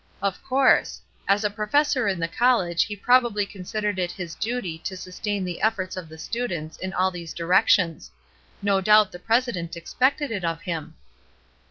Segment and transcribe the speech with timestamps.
[0.19, 0.99] Of course.
[1.27, 5.61] As a professor in the college he probably considered it his duty to sustain the
[5.61, 8.09] efforts of the students in all these directions;
[8.63, 10.95] no doubt the president expected it of him.